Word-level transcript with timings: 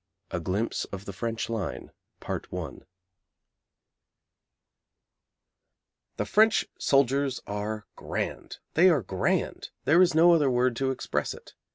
A 0.31 0.39
GLIMPSE 0.39 0.85
OF 0.85 1.05
THE 1.05 1.13
FRENCH 1.13 1.47
LINE 1.47 1.91
I 2.27 2.81
The 6.17 6.25
French 6.25 6.65
soldiers 6.79 7.39
are 7.45 7.85
grand. 7.95 8.57
They 8.73 8.89
are 8.89 9.03
grand. 9.03 9.69
There 9.85 10.01
is 10.01 10.15
no 10.15 10.33
other 10.33 10.49
word 10.49 10.75
to 10.77 10.89
express 10.89 11.35
it. 11.35 11.53